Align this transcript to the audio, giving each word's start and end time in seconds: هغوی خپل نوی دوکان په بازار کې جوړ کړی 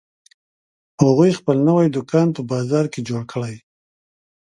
هغوی 1.03 1.31
خپل 1.39 1.57
نوی 1.67 1.87
دوکان 1.95 2.27
په 2.35 2.41
بازار 2.51 2.85
کې 2.93 3.01
جوړ 3.07 3.21
کړی 3.33 3.55